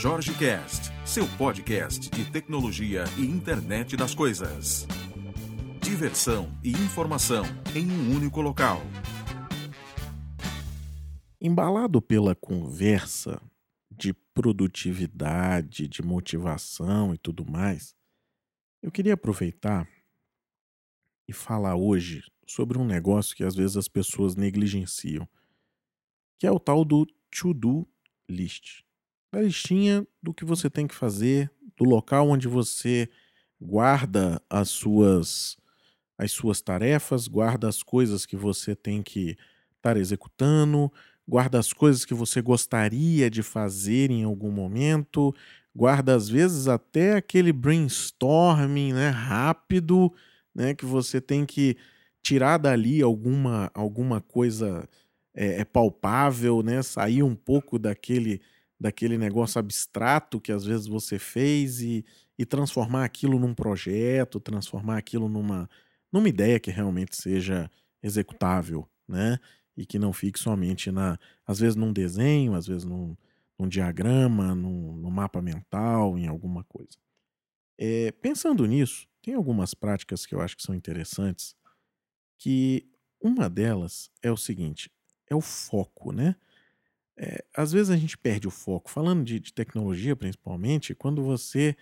Jorge 0.00 0.32
Cast, 0.38 0.92
seu 1.04 1.26
podcast 1.36 2.08
de 2.08 2.30
tecnologia 2.30 3.02
e 3.18 3.22
internet 3.22 3.96
das 3.96 4.14
coisas. 4.14 4.86
Diversão 5.82 6.56
e 6.62 6.70
informação 6.70 7.42
em 7.74 7.90
um 7.90 8.14
único 8.14 8.40
local. 8.40 8.80
Embalado 11.40 12.00
pela 12.00 12.36
conversa 12.36 13.42
de 13.90 14.14
produtividade, 14.32 15.88
de 15.88 16.00
motivação 16.00 17.12
e 17.12 17.18
tudo 17.18 17.44
mais, 17.44 17.92
eu 18.80 18.92
queria 18.92 19.14
aproveitar 19.14 19.88
e 21.26 21.32
falar 21.32 21.74
hoje 21.74 22.22
sobre 22.46 22.78
um 22.78 22.84
negócio 22.84 23.34
que 23.34 23.42
às 23.42 23.56
vezes 23.56 23.76
as 23.76 23.88
pessoas 23.88 24.36
negligenciam, 24.36 25.28
que 26.38 26.46
é 26.46 26.52
o 26.52 26.60
tal 26.60 26.84
do 26.84 27.04
to-do 27.32 27.84
list. 28.28 28.86
A 29.32 29.40
listinha 29.40 30.06
do 30.22 30.32
que 30.32 30.44
você 30.44 30.70
tem 30.70 30.86
que 30.86 30.94
fazer, 30.94 31.50
do 31.76 31.84
local 31.84 32.28
onde 32.30 32.48
você 32.48 33.08
guarda 33.60 34.40
as 34.48 34.70
suas 34.70 35.56
as 36.18 36.32
suas 36.32 36.60
tarefas, 36.60 37.28
guarda 37.28 37.68
as 37.68 37.82
coisas 37.82 38.26
que 38.26 38.36
você 38.36 38.76
tem 38.76 39.02
que 39.02 39.36
estar 39.76 39.96
executando, 39.96 40.92
guarda 41.28 41.58
as 41.58 41.72
coisas 41.72 42.04
que 42.04 42.14
você 42.14 42.42
gostaria 42.42 43.30
de 43.30 43.42
fazer 43.42 44.10
em 44.10 44.24
algum 44.24 44.50
momento, 44.52 45.34
guarda 45.74 46.14
às 46.16 46.28
vezes 46.28 46.68
até 46.68 47.16
aquele 47.16 47.52
brainstorming, 47.52 48.92
né, 48.94 49.10
rápido, 49.10 50.12
né, 50.54 50.74
que 50.74 50.86
você 50.86 51.20
tem 51.20 51.46
que 51.46 51.76
tirar 52.22 52.58
dali 52.58 53.02
alguma 53.02 53.70
alguma 53.74 54.20
coisa 54.20 54.88
é, 55.34 55.60
é 55.60 55.64
palpável, 55.64 56.62
né, 56.62 56.82
sair 56.82 57.22
um 57.22 57.34
pouco 57.36 57.78
daquele 57.78 58.40
daquele 58.80 59.18
negócio 59.18 59.58
abstrato 59.58 60.40
que 60.40 60.52
às 60.52 60.64
vezes 60.64 60.86
você 60.86 61.18
fez 61.18 61.80
e, 61.80 62.04
e 62.38 62.46
transformar 62.46 63.04
aquilo 63.04 63.38
num 63.38 63.54
projeto, 63.54 64.38
transformar 64.38 64.98
aquilo 64.98 65.28
numa, 65.28 65.68
numa 66.12 66.28
ideia 66.28 66.60
que 66.60 66.70
realmente 66.70 67.16
seja 67.16 67.70
executável, 68.02 68.88
né? 69.06 69.38
E 69.76 69.84
que 69.84 69.98
não 69.98 70.12
fique 70.12 70.38
somente 70.38 70.90
na, 70.90 71.18
às 71.46 71.60
vezes 71.60 71.76
num 71.76 71.92
desenho, 71.92 72.54
às 72.54 72.66
vezes 72.66 72.84
num, 72.84 73.16
num 73.58 73.68
diagrama, 73.68 74.54
num, 74.54 74.96
num, 74.96 75.10
mapa 75.10 75.40
mental, 75.42 76.18
em 76.18 76.26
alguma 76.26 76.64
coisa. 76.64 76.98
É, 77.76 78.12
pensando 78.12 78.66
nisso, 78.66 79.06
tem 79.22 79.34
algumas 79.34 79.74
práticas 79.74 80.26
que 80.26 80.34
eu 80.34 80.40
acho 80.40 80.56
que 80.56 80.62
são 80.62 80.74
interessantes, 80.74 81.54
que 82.38 82.88
uma 83.20 83.48
delas 83.48 84.10
é 84.22 84.30
o 84.30 84.36
seguinte, 84.36 84.90
é 85.28 85.34
o 85.34 85.40
foco, 85.40 86.12
né? 86.12 86.36
É, 87.20 87.44
às 87.56 87.72
vezes 87.72 87.90
a 87.90 87.96
gente 87.96 88.16
perde 88.16 88.46
o 88.46 88.50
foco, 88.50 88.88
falando 88.88 89.24
de, 89.24 89.40
de 89.40 89.52
tecnologia 89.52 90.14
principalmente, 90.14 90.94
quando 90.94 91.22
você 91.22 91.76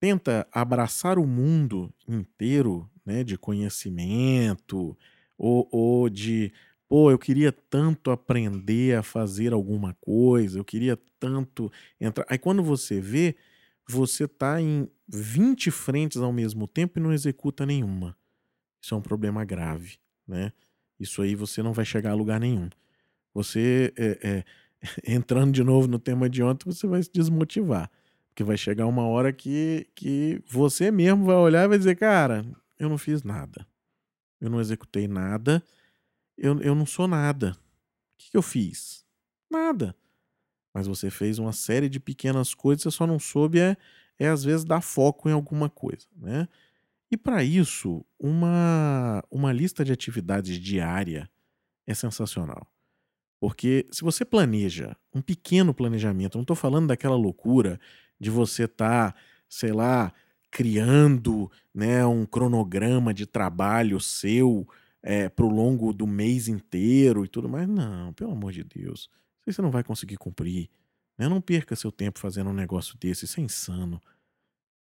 tenta 0.00 0.46
abraçar 0.52 1.18
o 1.18 1.26
mundo 1.26 1.92
inteiro 2.08 2.88
né, 3.04 3.24
de 3.24 3.36
conhecimento 3.36 4.96
ou, 5.36 5.68
ou 5.72 6.08
de, 6.08 6.52
pô, 6.88 7.10
eu 7.10 7.18
queria 7.18 7.50
tanto 7.52 8.12
aprender 8.12 8.96
a 8.96 9.02
fazer 9.02 9.52
alguma 9.52 9.94
coisa, 10.00 10.58
eu 10.58 10.64
queria 10.64 10.96
tanto 11.18 11.70
entrar. 12.00 12.24
Aí 12.28 12.38
quando 12.38 12.62
você 12.62 13.00
vê, 13.00 13.36
você 13.88 14.24
está 14.24 14.60
em 14.62 14.88
20 15.08 15.70
frentes 15.72 16.18
ao 16.18 16.32
mesmo 16.32 16.68
tempo 16.68 16.98
e 16.98 17.02
não 17.02 17.12
executa 17.12 17.66
nenhuma. 17.66 18.16
Isso 18.82 18.94
é 18.94 18.96
um 18.96 19.02
problema 19.02 19.44
grave, 19.44 19.98
né? 20.26 20.52
Isso 20.98 21.22
aí 21.22 21.34
você 21.34 21.62
não 21.62 21.72
vai 21.72 21.84
chegar 21.84 22.12
a 22.12 22.14
lugar 22.14 22.38
nenhum. 22.38 22.68
Você, 23.34 23.92
é, 23.96 24.18
é, 24.22 24.44
entrando 25.14 25.52
de 25.52 25.62
novo 25.62 25.86
no 25.86 25.98
tema 25.98 26.28
de 26.28 26.42
ontem, 26.42 26.70
você 26.70 26.86
vai 26.86 27.02
se 27.02 27.10
desmotivar. 27.12 27.90
Porque 28.28 28.44
vai 28.44 28.56
chegar 28.56 28.86
uma 28.86 29.06
hora 29.06 29.32
que, 29.32 29.86
que 29.94 30.42
você 30.46 30.90
mesmo 30.90 31.24
vai 31.24 31.36
olhar 31.36 31.64
e 31.64 31.68
vai 31.68 31.78
dizer: 31.78 31.96
Cara, 31.96 32.44
eu 32.78 32.88
não 32.88 32.96
fiz 32.96 33.22
nada. 33.22 33.66
Eu 34.40 34.48
não 34.48 34.60
executei 34.60 35.06
nada. 35.06 35.62
Eu, 36.36 36.60
eu 36.60 36.74
não 36.74 36.86
sou 36.86 37.06
nada. 37.06 37.52
O 37.52 37.56
que, 38.18 38.30
que 38.30 38.36
eu 38.36 38.42
fiz? 38.42 39.04
Nada. 39.50 39.94
Mas 40.72 40.86
você 40.86 41.10
fez 41.10 41.38
uma 41.38 41.52
série 41.52 41.88
de 41.88 41.98
pequenas 41.98 42.54
coisas, 42.54 42.82
você 42.82 42.90
só 42.90 43.06
não 43.06 43.18
soube 43.18 43.58
é, 43.58 43.76
é 44.18 44.28
às 44.28 44.44
vezes 44.44 44.64
dar 44.64 44.80
foco 44.80 45.28
em 45.28 45.32
alguma 45.32 45.68
coisa, 45.68 46.06
né? 46.16 46.48
E 47.10 47.16
para 47.16 47.42
isso, 47.42 48.06
uma, 48.18 49.24
uma 49.30 49.52
lista 49.52 49.84
de 49.84 49.92
atividades 49.92 50.56
diária 50.58 51.28
é 51.84 51.92
sensacional. 51.92 52.70
Porque 53.40 53.86
se 53.90 54.02
você 54.02 54.22
planeja 54.22 54.94
um 55.14 55.22
pequeno 55.22 55.72
planejamento, 55.72 56.36
não 56.36 56.42
estou 56.42 56.54
falando 56.54 56.88
daquela 56.88 57.16
loucura 57.16 57.80
de 58.20 58.28
você 58.28 58.64
estar, 58.64 59.14
tá, 59.14 59.18
sei 59.48 59.72
lá, 59.72 60.12
criando 60.50 61.50
né, 61.72 62.04
um 62.04 62.26
cronograma 62.26 63.14
de 63.14 63.24
trabalho 63.24 63.98
seu 63.98 64.68
é, 65.02 65.30
para 65.30 65.46
o 65.46 65.48
longo 65.48 65.94
do 65.94 66.06
mês 66.06 66.48
inteiro 66.48 67.24
e 67.24 67.28
tudo 67.28 67.48
mais. 67.48 67.66
Não, 67.66 68.12
pelo 68.12 68.32
amor 68.32 68.52
de 68.52 68.62
Deus. 68.62 69.08
Você 69.46 69.62
não 69.62 69.70
vai 69.70 69.82
conseguir 69.82 70.18
cumprir. 70.18 70.68
Né? 71.16 71.26
Não 71.26 71.40
perca 71.40 71.74
seu 71.74 71.90
tempo 71.90 72.18
fazendo 72.18 72.50
um 72.50 72.54
negócio 72.54 72.96
desse, 72.98 73.24
isso 73.24 73.40
é 73.40 73.42
insano. 73.42 74.02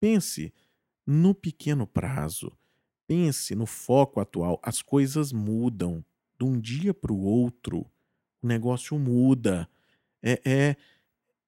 Pense 0.02 0.53
no 1.08 1.34
pequeno 1.34 1.88
prazo. 1.88 2.52
Pense 3.08 3.56
no 3.56 3.66
foco 3.66 4.20
atual. 4.20 4.59
As 4.62 4.81
coisas 4.81 5.31
mudam 5.31 6.03
de 6.38 6.46
um 6.46 6.59
dia 6.59 6.94
para 6.94 7.14
o 7.14 7.22
outro 7.22 7.90
o 8.42 8.48
negócio 8.48 8.98
muda. 8.98 9.70
É, 10.22 10.42
é, 10.46 10.76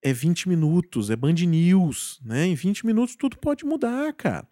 é 0.02 0.14
20 0.14 0.50
minutos, 0.50 1.10
é 1.10 1.16
Band 1.16 1.34
News, 1.34 2.20
né? 2.24 2.46
Em 2.46 2.56
20 2.56 2.86
minutos 2.86 3.16
tudo 3.16 3.38
pode 3.38 3.66
mudar, 3.66 4.14
cara. 4.14 4.48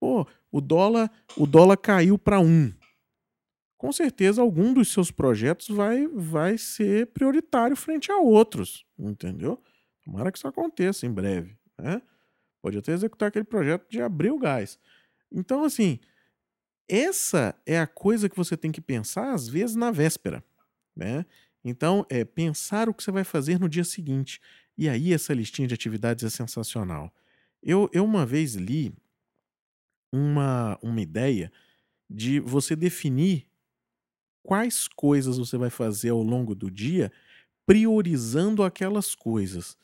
Pô, 0.00 0.26
o 0.50 0.60
dólar, 0.60 1.10
o 1.36 1.46
dólar 1.46 1.76
caiu 1.76 2.18
para 2.18 2.40
um. 2.40 2.72
Com 3.76 3.92
certeza 3.92 4.40
algum 4.40 4.72
dos 4.72 4.92
seus 4.92 5.10
projetos 5.10 5.68
vai, 5.68 6.06
vai 6.06 6.56
ser 6.56 7.08
prioritário 7.08 7.74
frente 7.74 8.12
a 8.12 8.16
outros, 8.16 8.86
entendeu? 8.98 9.60
Tomara 10.04 10.30
que 10.30 10.38
isso 10.38 10.46
aconteça 10.46 11.06
em 11.06 11.12
breve, 11.12 11.56
né? 11.78 12.00
Pode 12.60 12.78
até 12.78 12.92
executar 12.92 13.28
aquele 13.28 13.44
projeto 13.44 13.88
de 13.90 14.00
abrir 14.00 14.30
o 14.30 14.38
gás. 14.38 14.78
Então, 15.32 15.64
assim, 15.64 15.98
essa 16.88 17.54
é 17.66 17.78
a 17.78 17.86
coisa 17.86 18.28
que 18.28 18.36
você 18.36 18.56
tem 18.56 18.70
que 18.70 18.80
pensar, 18.80 19.32
às 19.32 19.48
vezes, 19.48 19.74
na 19.74 19.90
véspera, 19.90 20.44
né? 20.94 21.26
Então, 21.64 22.04
é 22.08 22.24
pensar 22.24 22.88
o 22.88 22.94
que 22.94 23.02
você 23.02 23.10
vai 23.12 23.24
fazer 23.24 23.58
no 23.58 23.68
dia 23.68 23.84
seguinte. 23.84 24.40
E 24.76 24.88
aí, 24.88 25.12
essa 25.12 25.32
listinha 25.32 25.68
de 25.68 25.74
atividades 25.74 26.24
é 26.24 26.30
sensacional. 26.30 27.12
Eu, 27.62 27.88
eu 27.92 28.04
uma 28.04 28.26
vez 28.26 28.54
li 28.54 28.92
uma, 30.12 30.78
uma 30.82 31.00
ideia 31.00 31.52
de 32.10 32.40
você 32.40 32.76
definir 32.76 33.46
quais 34.42 34.88
coisas 34.88 35.38
você 35.38 35.56
vai 35.56 35.70
fazer 35.70 36.10
ao 36.10 36.22
longo 36.22 36.54
do 36.54 36.70
dia, 36.70 37.12
priorizando 37.64 38.62
aquelas 38.62 39.14
coisas. 39.14 39.78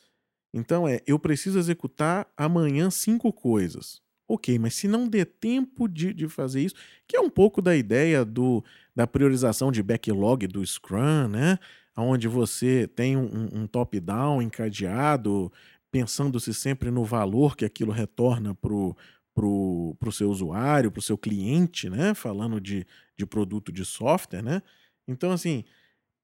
Então, 0.52 0.88
é, 0.88 1.00
eu 1.06 1.18
preciso 1.18 1.58
executar 1.58 2.30
amanhã 2.36 2.90
cinco 2.90 3.32
coisas. 3.32 4.02
Ok, 4.26 4.58
mas 4.58 4.74
se 4.74 4.86
não 4.86 5.08
der 5.08 5.24
tempo 5.24 5.88
de, 5.88 6.12
de 6.12 6.28
fazer 6.28 6.60
isso, 6.62 6.74
que 7.06 7.16
é 7.16 7.20
um 7.20 7.30
pouco 7.30 7.62
da 7.62 7.74
ideia 7.74 8.24
do, 8.26 8.62
da 8.98 9.06
priorização 9.06 9.70
de 9.70 9.80
backlog 9.80 10.48
do 10.48 10.66
Scrum, 10.66 11.28
né? 11.28 11.56
Onde 11.96 12.26
você 12.26 12.88
tem 12.88 13.16
um, 13.16 13.48
um 13.52 13.64
top-down 13.64 14.42
encadeado, 14.42 15.52
pensando-se 15.88 16.52
sempre 16.52 16.90
no 16.90 17.04
valor 17.04 17.56
que 17.56 17.64
aquilo 17.64 17.92
retorna 17.92 18.56
para 18.56 18.74
o 18.74 18.96
pro, 19.32 19.94
pro 20.00 20.10
seu 20.10 20.28
usuário, 20.28 20.90
para 20.90 20.98
o 20.98 21.02
seu 21.02 21.16
cliente, 21.16 21.88
né? 21.88 22.12
Falando 22.12 22.60
de, 22.60 22.84
de 23.16 23.24
produto 23.24 23.70
de 23.70 23.84
software, 23.84 24.42
né? 24.42 24.60
Então, 25.06 25.30
assim, 25.30 25.62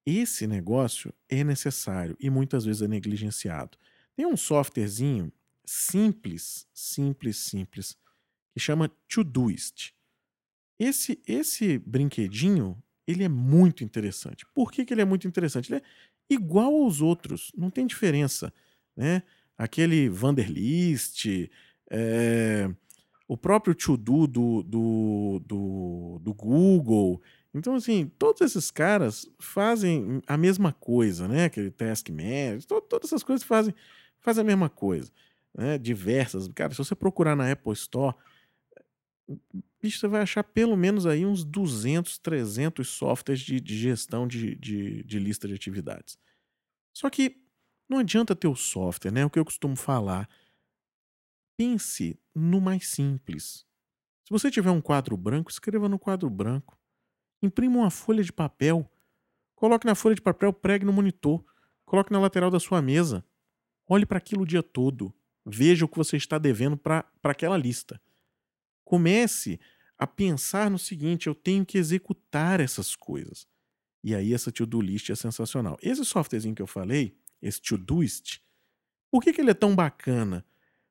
esse 0.05 0.45
negócio 0.45 1.15
é 1.29 1.45
necessário 1.45 2.17
e 2.19 2.29
muitas 2.29 2.65
vezes 2.65 2.83
é 2.83 2.89
negligenciado. 2.89 3.79
Tem 4.17 4.27
um 4.27 4.37
softwarezinho 4.37 5.33
simples, 5.65 6.67
simples, 6.75 7.37
simples, 7.37 7.97
que 8.53 8.59
chama 8.59 8.91
Todoist. 9.09 9.95
Esse, 10.79 11.21
esse 11.27 11.79
brinquedinho, 11.79 12.77
ele 13.07 13.25
é 13.25 13.29
muito 13.29 13.85
interessante. 13.85 14.45
Por 14.55 14.73
que, 14.73 14.85
que 14.85 14.93
ele 14.93 15.03
é 15.03 15.05
muito 15.05 15.27
interessante? 15.27 15.73
Ele 15.73 15.81
é 15.81 15.83
igual 16.29 16.75
aos 16.75 17.01
outros, 17.01 17.53
não 17.57 17.71
tem 17.71 17.87
diferença. 17.87 18.53
Né? 18.97 19.23
Aquele 19.57 20.09
Vanderlist, 20.09 21.27
é, 21.91 22.71
o 23.29 23.37
próprio 23.37 23.75
To-Do 23.75 24.27
do, 24.27 24.63
do, 24.63 26.21
do, 26.21 26.35
Google. 26.35 27.23
Então, 27.53 27.75
assim, 27.75 28.11
todos 28.19 28.41
esses 28.41 28.71
caras 28.71 29.29
fazem 29.39 30.21
a 30.27 30.37
mesma 30.37 30.73
coisa, 30.73 31.29
né? 31.29 31.45
Aquele 31.45 31.71
Task 31.71 32.09
Manager, 32.11 32.65
todas 32.65 33.11
essas 33.11 33.23
coisas 33.23 33.45
fazem, 33.45 33.73
fazem 34.19 34.43
a 34.43 34.45
mesma 34.45 34.69
coisa 34.69 35.13
né, 35.57 35.79
diversas. 35.79 36.49
Cara, 36.49 36.73
se 36.73 36.79
você 36.79 36.95
procurar 36.95 37.37
na 37.37 37.51
Apple 37.51 37.73
Store, 37.73 38.15
você 39.83 40.09
vai 40.09 40.23
achar 40.23 40.45
pelo 40.45 40.77
menos 40.77 41.07
aí 41.07 41.25
uns 41.27 41.45
200, 41.45 42.19
300 42.19 42.89
softwares 42.89 43.41
de, 43.43 43.61
de 43.61 43.77
gestão 43.77 44.27
de, 44.27 44.55
de, 44.57 45.03
de 45.05 45.19
lista 45.19 45.47
de 45.47 45.55
atividades. 45.55 46.19
Só 46.93 47.11
que 47.11 47.43
Não 47.89 47.99
adianta 47.99 48.35
ter 48.35 48.49
o 48.49 48.57
software, 48.57 49.11
né? 49.13 49.25
O 49.25 49.31
que 49.31 49.39
eu 49.39 49.45
costumo 49.45 49.77
falar. 49.77 50.29
Pense 51.57 52.19
no 52.35 52.61
mais 52.61 52.89
simples. 52.89 53.67
Se 54.25 54.31
você 54.31 54.51
tiver 54.51 54.71
um 54.71 54.81
quadro 54.81 55.17
branco, 55.17 55.51
escreva 55.51 55.89
no 55.89 55.99
quadro 55.99 56.31
branco. 56.31 56.79
Imprima 57.43 57.77
uma 57.77 57.91
folha 57.91 58.25
de 58.25 58.33
papel. 58.33 58.91
Coloque 59.55 59.87
na 59.87 59.95
folha 59.95 60.15
de 60.15 60.23
papel, 60.23 60.53
pregue 60.53 60.85
no 60.85 60.93
monitor. 60.93 61.45
Coloque 61.85 62.11
na 62.11 62.19
lateral 62.19 62.51
da 62.51 62.59
sua 62.59 62.81
mesa. 62.81 63.25
Olhe 63.87 64.07
para 64.07 64.19
aquilo 64.19 64.43
o 64.43 64.47
dia 64.47 64.63
todo. 64.63 65.15
Veja 65.45 65.85
o 65.85 65.89
que 65.89 65.99
você 65.99 66.17
está 66.17 66.39
devendo 66.39 66.77
para 66.77 67.07
aquela 67.23 67.57
lista. 67.57 68.01
Comece 68.85 69.59
a 69.99 70.07
pensar 70.07 70.71
no 70.71 70.79
seguinte: 70.79 71.27
eu 71.27 71.35
tenho 71.35 71.65
que 71.65 71.79
executar 71.79 72.61
essas 72.61 72.95
coisas. 72.95 73.47
E 74.03 74.15
aí 74.15 74.35
essa 74.35 74.53
to-do 74.53 74.81
list 74.81 75.09
é 75.11 75.15
sensacional. 75.15 75.79
Esse 75.83 76.05
softwarezinho 76.05 76.55
que 76.55 76.61
eu 76.61 76.67
falei, 76.67 77.17
esse 77.41 77.61
Todoist, 77.61 78.41
por 79.11 79.23
que, 79.23 79.33
que 79.33 79.41
ele 79.41 79.51
é 79.51 79.55
tão 79.55 79.75
bacana? 79.75 80.45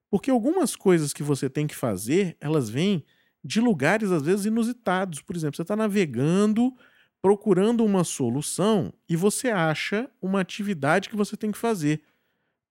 Porque 0.09 0.31
algumas 0.31 0.75
coisas 0.75 1.13
que 1.13 1.21
você 1.21 1.49
tem 1.49 1.67
que 1.67 1.75
fazer, 1.75 2.37
elas 2.39 2.69
vêm 2.69 3.03
de 3.43 3.59
lugares 3.59 4.11
às 4.11 4.23
vezes 4.23 4.45
inusitados. 4.45 5.21
Por 5.21 5.35
exemplo, 5.35 5.55
você 5.55 5.61
está 5.61 5.75
navegando, 5.75 6.73
procurando 7.21 7.83
uma 7.83 8.03
solução 8.03 8.93
e 9.07 9.15
você 9.15 9.49
acha 9.49 10.09
uma 10.21 10.41
atividade 10.41 11.09
que 11.09 11.15
você 11.15 11.35
tem 11.35 11.51
que 11.51 11.57
fazer. 11.57 12.01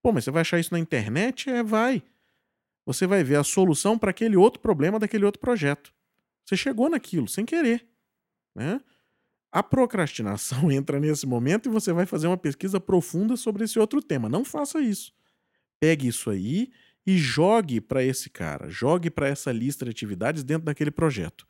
Pô, 0.03 0.13
mas 0.13 0.25
você 0.25 0.31
vai 0.31 0.41
achar 0.41 0.59
isso 0.59 0.73
na 0.73 0.79
internet? 0.79 1.51
É, 1.51 1.63
vai. 1.63 2.03
Você 2.85 3.07
vai 3.07 3.23
ver 3.23 3.37
a 3.37 3.45
solução 3.45 3.99
para 3.99 4.11
aquele 4.11 4.37
outro 4.37 4.61
problema 4.61 4.99
daquele 4.99 5.25
outro 5.25 5.41
projeto. 5.41 5.93
Você 6.45 6.57
chegou 6.57 6.91
naquilo 6.91 7.29
sem 7.29 7.45
querer. 7.45 7.87
Né? 8.55 8.81
A 9.51 9.63
procrastinação 9.63 10.71
entra 10.73 10.99
nesse 10.99 11.27
momento 11.27 11.69
e 11.69 11.73
você 11.73 11.93
vai 11.93 12.07
fazer 12.07 12.27
uma 12.27 12.37
pesquisa 12.37 12.81
profunda 12.81 13.37
sobre 13.37 13.65
esse 13.65 13.79
outro 13.79 14.03
tema. 14.03 14.29
Não 14.29 14.45
faça 14.45 14.81
isso. 14.81 15.13
Pegue 15.79 16.09
isso 16.09 16.31
aí 16.31 16.71
e 17.07 17.19
jogue 17.19 17.81
para 17.81 18.03
esse 18.03 18.31
cara, 18.31 18.69
jogue 18.69 19.11
para 19.11 19.29
essa 19.29 19.51
lista 19.51 19.85
de 19.85 19.91
atividades 19.91 20.45
dentro 20.45 20.65
daquele 20.65 20.91
projeto. 20.91 21.47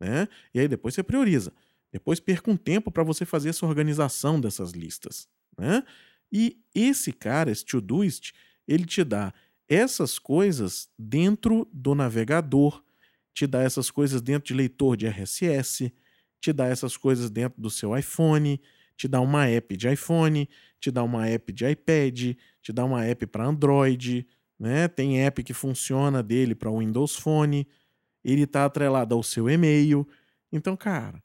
Né? 0.00 0.28
E 0.54 0.60
aí 0.60 0.68
depois 0.68 0.94
você 0.94 1.02
prioriza. 1.02 1.52
Depois 1.92 2.18
perca 2.18 2.50
um 2.50 2.56
tempo 2.56 2.90
para 2.90 3.02
você 3.02 3.24
fazer 3.24 3.50
essa 3.50 3.66
organização 3.66 4.40
dessas 4.40 4.72
listas. 4.72 5.28
Né? 5.58 5.84
E 6.32 6.58
esse 6.74 7.12
cara, 7.12 7.50
esse 7.50 7.64
Todoist, 7.64 8.32
ele 8.66 8.86
te 8.86 9.04
dá 9.04 9.32
essas 9.72 10.18
coisas 10.18 10.90
dentro 10.98 11.66
do 11.72 11.94
navegador, 11.94 12.82
te 13.32 13.46
dá 13.46 13.62
essas 13.62 13.90
coisas 13.90 14.20
dentro 14.20 14.48
de 14.48 14.54
leitor 14.54 14.96
de 14.96 15.06
RSS, 15.06 15.92
te 16.38 16.52
dá 16.52 16.66
essas 16.66 16.96
coisas 16.96 17.30
dentro 17.30 17.60
do 17.60 17.70
seu 17.70 17.96
iPhone, 17.96 18.60
te 18.96 19.08
dá 19.08 19.20
uma 19.20 19.46
app 19.46 19.74
de 19.74 19.88
iPhone, 19.88 20.46
te 20.78 20.90
dá 20.90 21.02
uma 21.02 21.26
app 21.26 21.50
de 21.52 21.64
iPad, 21.66 22.36
te 22.60 22.72
dá 22.72 22.84
uma 22.84 23.04
app 23.06 23.26
para 23.26 23.46
Android, 23.46 24.26
né? 24.58 24.88
Tem 24.88 25.22
app 25.24 25.42
que 25.42 25.54
funciona 25.54 26.22
dele 26.22 26.54
para 26.54 26.70
Windows 26.70 27.16
Phone, 27.16 27.66
ele 28.22 28.42
está 28.42 28.66
atrelado 28.66 29.14
ao 29.14 29.22
seu 29.22 29.48
e-mail. 29.48 30.06
Então, 30.52 30.76
cara, 30.76 31.22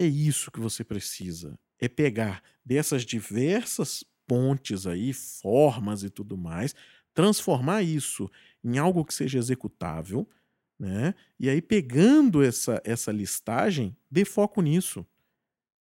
é 0.00 0.06
isso 0.06 0.50
que 0.50 0.58
você 0.60 0.82
precisa. 0.82 1.58
É 1.78 1.88
pegar 1.88 2.42
dessas 2.64 3.04
diversas 3.04 4.04
pontes 4.26 4.86
aí, 4.86 5.12
formas 5.12 6.02
e 6.02 6.10
tudo 6.10 6.36
mais, 6.36 6.74
transformar 7.14 7.82
isso 7.82 8.30
em 8.62 8.78
algo 8.78 9.04
que 9.04 9.14
seja 9.14 9.38
executável, 9.38 10.28
né? 10.78 11.14
E 11.38 11.48
aí, 11.48 11.62
pegando 11.62 12.42
essa, 12.42 12.80
essa 12.84 13.12
listagem, 13.12 13.96
dê 14.10 14.24
foco 14.24 14.60
nisso. 14.60 15.06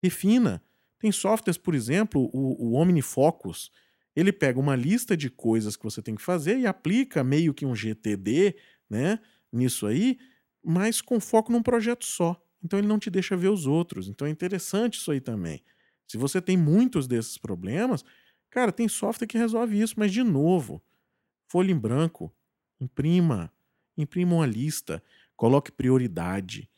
Refina. 0.03 0.63
Tem 0.99 1.13
softwares, 1.13 1.59
por 1.59 1.75
exemplo, 1.75 2.29
o, 2.33 2.71
o 2.71 2.73
OmniFocus. 2.73 3.71
Ele 4.17 4.33
pega 4.33 4.59
uma 4.59 4.75
lista 4.75 5.17
de 5.17 5.31
coisas 5.31 5.77
que 5.77 5.85
você 5.85 6.03
tem 6.03 6.15
que 6.15 6.23
fazer 6.23 6.59
e 6.59 6.67
aplica 6.67 7.23
meio 7.23 7.55
que 7.55 7.65
um 7.65 7.75
GTD 7.75 8.57
né, 8.91 9.21
nisso 9.53 9.87
aí, 9.87 10.19
mas 10.65 11.01
com 11.01 11.21
foco 11.21 11.53
num 11.53 11.63
projeto 11.63 12.05
só. 12.05 12.41
Então 12.63 12.79
ele 12.79 12.89
não 12.89 12.99
te 12.99 13.11
deixa 13.11 13.37
ver 13.37 13.49
os 13.49 13.67
outros. 13.67 14.09
Então 14.09 14.27
é 14.27 14.31
interessante 14.31 14.95
isso 14.99 15.13
aí 15.13 15.21
também. 15.21 15.63
Se 16.09 16.17
você 16.17 16.41
tem 16.41 16.57
muitos 16.57 17.07
desses 17.07 17.39
problemas, 17.39 18.05
cara, 18.51 18.73
tem 18.73 18.89
software 18.89 19.29
que 19.29 19.39
resolve 19.39 19.81
isso, 19.81 19.95
mas 19.97 20.13
de 20.13 20.25
novo, 20.25 20.83
folha 21.49 21.73
em 21.73 21.79
branco, 21.79 22.35
imprima, 22.81 23.53
Imprima 23.99 24.37
uma 24.37 24.47
lista, 24.47 25.03
coloque 25.37 25.73
prioridade, 25.73 26.71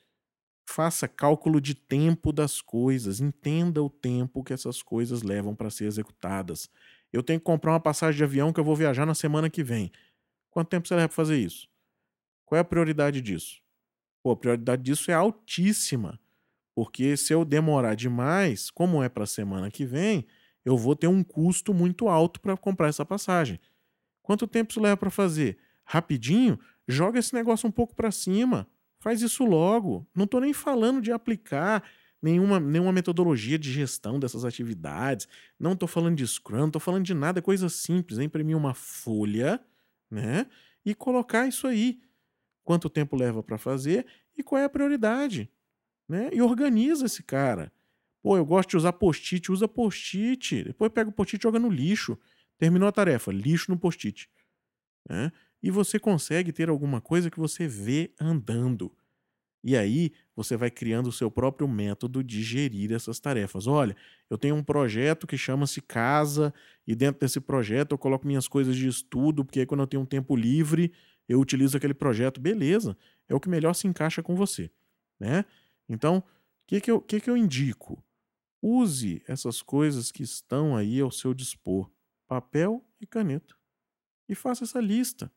faça 0.66 1.06
cálculo 1.06 1.60
de 1.60 1.74
tempo 1.74 2.32
das 2.32 2.62
coisas, 2.62 3.20
entenda 3.20 3.82
o 3.82 3.90
tempo 3.90 4.42
que 4.42 4.54
essas 4.54 4.82
coisas 4.82 5.22
levam 5.22 5.54
para 5.54 5.68
ser 5.68 5.84
executadas. 5.84 6.70
Eu 7.12 7.22
tenho 7.22 7.38
que 7.38 7.44
comprar 7.44 7.72
uma 7.72 7.80
passagem 7.80 8.16
de 8.16 8.24
avião 8.24 8.54
que 8.54 8.60
eu 8.60 8.64
vou 8.64 8.74
viajar 8.74 9.04
na 9.04 9.14
semana 9.14 9.50
que 9.50 9.62
vem. 9.62 9.92
Quanto 10.50 10.70
tempo 10.70 10.88
você 10.88 10.94
leva 10.94 11.08
para 11.08 11.16
fazer 11.16 11.38
isso? 11.38 11.68
Qual 12.46 12.56
é 12.56 12.62
a 12.62 12.64
prioridade 12.64 13.20
disso? 13.20 13.60
Pô, 14.22 14.32
a 14.32 14.36
prioridade 14.36 14.82
disso 14.82 15.10
é 15.10 15.14
altíssima. 15.14 16.20
Porque 16.74 17.16
se 17.16 17.34
eu 17.34 17.44
demorar 17.44 17.94
demais, 17.94 18.70
como 18.70 19.02
é 19.02 19.08
para 19.08 19.24
a 19.24 19.26
semana 19.26 19.70
que 19.70 19.84
vem, 19.84 20.26
eu 20.64 20.76
vou 20.76 20.96
ter 20.96 21.08
um 21.08 21.22
custo 21.24 21.74
muito 21.74 22.08
alto 22.08 22.40
para 22.40 22.56
comprar 22.56 22.88
essa 22.88 23.04
passagem. 23.04 23.60
Quanto 24.30 24.46
tempo 24.46 24.70
isso 24.70 24.80
leva 24.80 24.96
para 24.96 25.10
fazer? 25.10 25.58
Rapidinho? 25.84 26.56
Joga 26.86 27.18
esse 27.18 27.34
negócio 27.34 27.68
um 27.68 27.72
pouco 27.72 27.96
para 27.96 28.12
cima. 28.12 28.64
Faz 29.00 29.22
isso 29.22 29.44
logo. 29.44 30.08
Não 30.14 30.24
estou 30.24 30.40
nem 30.40 30.52
falando 30.52 31.02
de 31.02 31.10
aplicar 31.10 31.82
nenhuma, 32.22 32.60
nenhuma 32.60 32.92
metodologia 32.92 33.58
de 33.58 33.72
gestão 33.72 34.20
dessas 34.20 34.44
atividades. 34.44 35.26
Não 35.58 35.72
estou 35.72 35.88
falando 35.88 36.16
de 36.16 36.24
Scrum, 36.24 36.58
não 36.58 36.66
estou 36.68 36.78
falando 36.78 37.04
de 37.04 37.12
nada, 37.12 37.40
é 37.40 37.42
coisa 37.42 37.68
simples. 37.68 38.20
É 38.20 38.22
imprimir 38.22 38.56
uma 38.56 38.72
folha 38.72 39.60
né, 40.08 40.46
e 40.86 40.94
colocar 40.94 41.48
isso 41.48 41.66
aí. 41.66 42.00
Quanto 42.62 42.88
tempo 42.88 43.16
leva 43.16 43.42
para 43.42 43.58
fazer 43.58 44.06
e 44.38 44.44
qual 44.44 44.60
é 44.60 44.64
a 44.64 44.70
prioridade. 44.70 45.50
Né? 46.08 46.30
E 46.32 46.40
organiza 46.40 47.06
esse 47.06 47.24
cara. 47.24 47.72
Pô, 48.22 48.36
eu 48.36 48.46
gosto 48.46 48.70
de 48.70 48.76
usar 48.76 48.92
post-it, 48.92 49.50
usa 49.50 49.66
post-it. 49.66 50.62
Depois 50.62 50.92
pega 50.92 51.10
o 51.10 51.12
post-it 51.12 51.40
e 51.40 51.42
joga 51.42 51.58
no 51.58 51.68
lixo. 51.68 52.16
Terminou 52.60 52.88
a 52.88 52.92
tarefa, 52.92 53.32
lixo 53.32 53.72
no 53.72 53.76
post-it. 53.76 54.30
Né? 55.08 55.32
e 55.62 55.70
você 55.70 55.98
consegue 55.98 56.52
ter 56.52 56.68
alguma 56.68 57.00
coisa 57.00 57.30
que 57.30 57.38
você 57.38 57.68
vê 57.68 58.12
andando. 58.18 58.92
E 59.62 59.76
aí 59.76 60.12
você 60.34 60.56
vai 60.56 60.70
criando 60.70 61.08
o 61.08 61.12
seu 61.12 61.30
próprio 61.30 61.68
método 61.68 62.24
de 62.24 62.42
gerir 62.42 62.92
essas 62.92 63.20
tarefas. 63.20 63.66
Olha, 63.66 63.94
eu 64.30 64.38
tenho 64.38 64.54
um 64.54 64.64
projeto 64.64 65.26
que 65.26 65.36
chama-se 65.36 65.82
Casa, 65.82 66.52
e 66.86 66.94
dentro 66.94 67.20
desse 67.20 67.40
projeto 67.40 67.92
eu 67.92 67.98
coloco 67.98 68.26
minhas 68.26 68.48
coisas 68.48 68.74
de 68.74 68.88
estudo, 68.88 69.44
porque 69.44 69.60
aí 69.60 69.66
quando 69.66 69.80
eu 69.80 69.86
tenho 69.86 70.02
um 70.02 70.06
tempo 70.06 70.34
livre, 70.34 70.92
eu 71.28 71.38
utilizo 71.38 71.76
aquele 71.76 71.92
projeto. 71.92 72.40
Beleza, 72.40 72.96
é 73.28 73.34
o 73.34 73.40
que 73.40 73.50
melhor 73.50 73.74
se 73.74 73.86
encaixa 73.86 74.22
com 74.22 74.34
você. 74.34 74.70
Né? 75.18 75.44
Então, 75.86 76.18
o 76.18 76.24
que, 76.66 76.80
que, 76.80 76.90
eu, 76.90 77.00
que, 77.00 77.20
que 77.20 77.28
eu 77.28 77.36
indico? 77.36 78.02
Use 78.62 79.22
essas 79.28 79.60
coisas 79.60 80.10
que 80.10 80.22
estão 80.22 80.74
aí 80.74 81.00
ao 81.00 81.10
seu 81.10 81.34
dispor: 81.34 81.90
papel 82.30 82.86
e 83.00 83.06
caneta. 83.08 83.56
E 84.28 84.36
faça 84.36 84.62
essa 84.62 84.80
lista. 84.80 85.32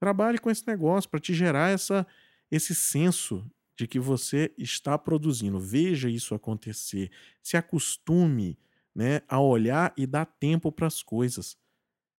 Trabalhe 0.00 0.38
com 0.38 0.50
esse 0.50 0.66
negócio 0.66 1.08
para 1.08 1.20
te 1.20 1.32
gerar 1.32 1.70
essa, 1.70 2.04
esse 2.50 2.74
senso 2.74 3.48
de 3.78 3.86
que 3.86 4.00
você 4.00 4.52
está 4.58 4.98
produzindo. 4.98 5.60
Veja 5.60 6.10
isso 6.10 6.34
acontecer. 6.34 7.12
Se 7.40 7.56
acostume 7.56 8.58
né, 8.92 9.20
a 9.28 9.38
olhar 9.40 9.94
e 9.96 10.04
dar 10.04 10.26
tempo 10.26 10.72
para 10.72 10.88
as 10.88 11.00
coisas. 11.00 11.56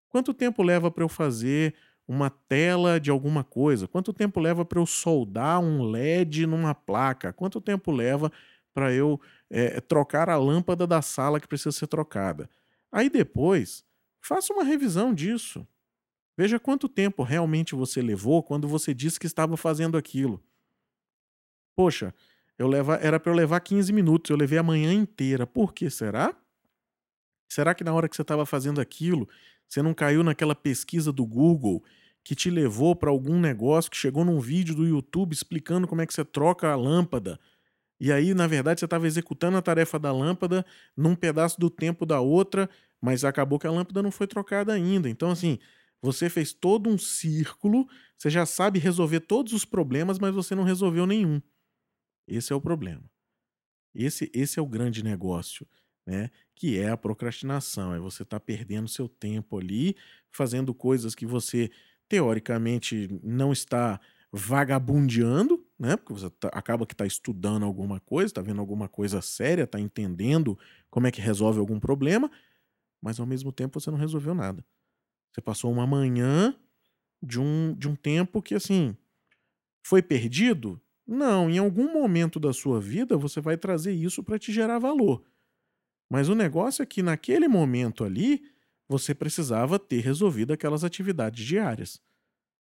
Quanto 0.09 0.33
tempo 0.33 0.62
leva 0.62 0.88
para 0.88 1.02
eu 1.02 1.09
fazer 1.09 1.75
uma 2.07 2.31
tela 2.31 3.00
de 3.00 3.11
alguma 3.11 3.43
coisa? 3.43 3.88
Quanto 3.88 4.12
tempo 4.12 4.38
leva 4.38 4.64
para 4.64 4.78
eu 4.78 4.87
soldar 4.87 5.61
um 5.61 5.83
LED 5.83 6.47
numa 6.47 6.76
placa? 6.76 7.33
Quanto 7.33 7.61
tempo 7.61 7.90
leva 7.90 8.31
para 8.73 8.93
eu 8.93 9.21
é, 9.50 9.81
trocar 9.81 10.31
a 10.31 10.37
lâmpada 10.37 10.87
da 10.87 11.02
sala 11.02 11.40
que 11.40 11.49
precisa 11.49 11.73
ser 11.73 11.88
trocada? 11.88 12.49
Aí 12.94 13.10
depois, 13.10 13.84
faça 14.20 14.52
uma 14.52 14.62
revisão 14.62 15.12
disso. 15.12 15.66
Veja 16.38 16.60
quanto 16.60 16.88
tempo 16.88 17.24
realmente 17.24 17.74
você 17.74 18.00
levou 18.00 18.40
quando 18.40 18.68
você 18.68 18.94
disse 18.94 19.18
que 19.18 19.26
estava 19.26 19.56
fazendo 19.56 19.98
aquilo. 19.98 20.40
Poxa, 21.74 22.14
eu 22.56 22.68
leva, 22.68 22.94
era 23.02 23.18
para 23.18 23.32
eu 23.32 23.36
levar 23.36 23.58
15 23.58 23.92
minutos, 23.92 24.30
eu 24.30 24.36
levei 24.36 24.58
a 24.58 24.62
manhã 24.62 24.92
inteira. 24.92 25.44
Por 25.44 25.74
que 25.74 25.90
será? 25.90 26.36
Será 27.48 27.74
que 27.74 27.82
na 27.82 27.92
hora 27.92 28.08
que 28.08 28.14
você 28.14 28.22
estava 28.22 28.46
fazendo 28.46 28.80
aquilo, 28.80 29.28
você 29.68 29.82
não 29.82 29.92
caiu 29.92 30.22
naquela 30.22 30.54
pesquisa 30.54 31.12
do 31.12 31.26
Google 31.26 31.82
que 32.22 32.36
te 32.36 32.48
levou 32.48 32.94
para 32.94 33.10
algum 33.10 33.40
negócio 33.40 33.90
que 33.90 33.96
chegou 33.96 34.24
num 34.24 34.38
vídeo 34.38 34.72
do 34.72 34.86
YouTube 34.86 35.32
explicando 35.32 35.88
como 35.88 36.00
é 36.00 36.06
que 36.06 36.14
você 36.14 36.24
troca 36.24 36.70
a 36.70 36.76
lâmpada? 36.76 37.40
E 38.00 38.12
aí, 38.12 38.34
na 38.34 38.46
verdade, 38.46 38.80
você 38.80 38.86
estava 38.86 39.06
executando 39.06 39.56
a 39.56 39.62
tarefa 39.62 39.98
da 39.98 40.12
lâmpada 40.12 40.64
num 40.96 41.14
pedaço 41.14 41.58
do 41.60 41.70
tempo 41.70 42.04
da 42.04 42.20
outra, 42.20 42.68
mas 43.00 43.24
acabou 43.24 43.58
que 43.58 43.66
a 43.66 43.70
lâmpada 43.70 44.02
não 44.02 44.10
foi 44.10 44.26
trocada 44.26 44.72
ainda. 44.72 45.08
Então, 45.08 45.30
assim, 45.30 45.58
você 46.02 46.28
fez 46.28 46.52
todo 46.52 46.90
um 46.90 46.98
círculo, 46.98 47.86
você 48.18 48.28
já 48.30 48.44
sabe 48.46 48.78
resolver 48.78 49.20
todos 49.20 49.52
os 49.52 49.64
problemas, 49.64 50.18
mas 50.18 50.34
você 50.34 50.54
não 50.54 50.64
resolveu 50.64 51.06
nenhum. 51.06 51.40
Esse 52.28 52.52
é 52.52 52.56
o 52.56 52.60
problema. 52.60 53.02
Esse, 53.94 54.30
esse 54.34 54.58
é 54.58 54.62
o 54.62 54.66
grande 54.66 55.02
negócio. 55.02 55.66
né? 56.06 56.30
Que 56.54 56.78
é 56.78 56.90
a 56.90 56.96
procrastinação, 56.96 57.94
é 57.94 57.98
você 57.98 58.22
estar 58.24 58.40
tá 58.40 58.44
perdendo 58.44 58.88
seu 58.88 59.08
tempo 59.08 59.58
ali, 59.58 59.96
fazendo 60.30 60.74
coisas 60.74 61.14
que 61.14 61.26
você 61.26 61.70
teoricamente 62.08 63.08
não 63.22 63.52
está 63.52 64.00
vagabundeando, 64.32 65.63
né? 65.78 65.97
Porque 65.97 66.12
você 66.12 66.31
tá, 66.31 66.49
acaba 66.49 66.87
que 66.87 66.95
está 66.95 67.07
estudando 67.07 67.64
alguma 67.64 68.00
coisa, 68.00 68.26
está 68.26 68.43
vendo 68.43 68.61
alguma 68.61 68.88
coisa 68.88 69.21
séria, 69.21 69.64
está 69.64 69.81
entendendo 69.81 70.59
como 70.90 71.07
é 71.07 71.11
que 71.11 71.21
resolve 71.21 71.59
algum 71.59 71.81
problema, 71.81 72.31
mas 73.02 73.19
ao 73.21 73.26
mesmo 73.26 73.52
tempo 73.52 73.81
você 73.81 73.90
não 73.90 73.99
resolveu 73.99 74.35
nada. 74.35 74.64
Você 75.33 75.40
passou 75.40 75.73
uma 75.73 75.87
manhã 75.87 76.57
de 77.23 77.40
um, 77.40 77.75
de 77.75 77.88
um 77.88 77.97
tempo 77.97 78.40
que, 78.40 78.54
assim, 78.54 78.97
foi 79.85 80.00
perdido? 80.00 80.81
Não, 81.07 81.50
em 81.50 81.59
algum 81.59 81.93
momento 81.93 82.38
da 82.38 82.52
sua 82.52 82.81
vida 82.81 83.16
você 83.16 83.40
vai 83.40 83.57
trazer 83.57 83.93
isso 83.93 84.23
para 84.23 84.38
te 84.38 84.52
gerar 84.52 84.78
valor. 84.78 85.25
Mas 86.11 86.28
o 86.28 86.35
negócio 86.35 86.83
é 86.83 86.87
que 86.87 87.02
naquele 87.02 87.49
momento 87.49 88.04
ali 88.04 88.43
você 88.88 89.14
precisava 89.14 89.78
ter 89.78 90.00
resolvido 90.00 90.52
aquelas 90.52 90.85
atividades 90.85 91.45
diárias, 91.45 92.00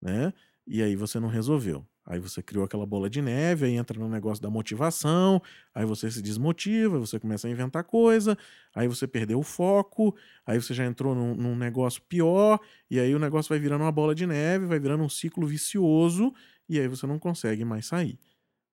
né? 0.01 0.33
E 0.65 0.83
aí 0.83 0.95
você 0.95 1.19
não 1.19 1.29
resolveu. 1.29 1.87
Aí 2.09 2.19
você 2.19 2.41
criou 2.41 2.63
aquela 2.63 2.85
bola 2.85 3.09
de 3.09 3.21
neve, 3.21 3.65
aí 3.65 3.73
entra 3.73 3.99
no 3.99 4.07
negócio 4.07 4.41
da 4.41 4.49
motivação, 4.49 5.41
aí 5.75 5.85
você 5.85 6.09
se 6.09 6.21
desmotiva, 6.21 6.97
você 6.97 7.19
começa 7.19 7.49
a 7.49 7.51
inventar 7.51 7.83
coisa, 7.83 8.37
aí 8.73 8.87
você 8.87 9.05
perdeu 9.05 9.39
o 9.39 9.43
foco, 9.43 10.15
aí 10.45 10.59
você 10.59 10.73
já 10.73 10.85
entrou 10.85 11.13
num, 11.13 11.35
num, 11.35 11.53
negócio 11.53 12.01
pior, 12.03 12.61
e 12.89 12.97
aí 12.97 13.13
o 13.13 13.19
negócio 13.19 13.49
vai 13.49 13.59
virando 13.59 13.83
uma 13.83 13.91
bola 13.91 14.15
de 14.15 14.25
neve, 14.25 14.65
vai 14.65 14.79
virando 14.79 15.03
um 15.03 15.09
ciclo 15.09 15.45
vicioso, 15.45 16.33
e 16.69 16.79
aí 16.79 16.87
você 16.87 17.05
não 17.05 17.19
consegue 17.19 17.65
mais 17.65 17.85
sair. 17.85 18.17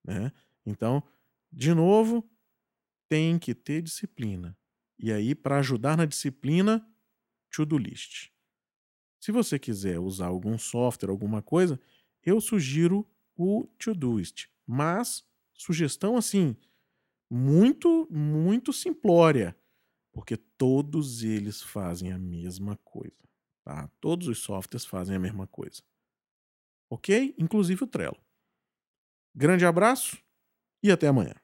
Né? 0.06 0.30
Então, 0.64 1.02
de 1.52 1.74
novo, 1.74 2.24
tem 3.08 3.36
que 3.36 3.52
ter 3.52 3.82
disciplina. 3.82 4.56
E 4.96 5.12
aí, 5.12 5.34
para 5.34 5.58
ajudar 5.58 5.96
na 5.96 6.04
disciplina, 6.04 6.86
to-do 7.50 7.76
list. 7.76 8.28
Se 9.18 9.32
você 9.32 9.58
quiser 9.58 9.98
usar 9.98 10.26
algum 10.26 10.56
software, 10.56 11.10
alguma 11.10 11.42
coisa, 11.42 11.80
eu 12.22 12.40
sugiro 12.40 13.04
o 13.36 13.66
Todoist. 13.78 14.48
Mas, 14.66 15.24
sugestão 15.52 16.16
assim, 16.16 16.56
muito, 17.30 18.08
muito 18.10 18.72
simplória, 18.72 19.56
porque 20.12 20.36
todos 20.36 21.22
eles 21.22 21.62
fazem 21.62 22.12
a 22.12 22.18
mesma 22.18 22.76
coisa. 22.84 23.24
Tá? 23.64 23.88
Todos 24.00 24.28
os 24.28 24.38
softwares 24.38 24.84
fazem 24.84 25.16
a 25.16 25.20
mesma 25.20 25.46
coisa. 25.46 25.82
Ok? 26.90 27.34
Inclusive 27.38 27.84
o 27.84 27.86
Trello. 27.86 28.18
Grande 29.34 29.66
abraço 29.66 30.22
e 30.82 30.92
até 30.92 31.08
amanhã. 31.08 31.34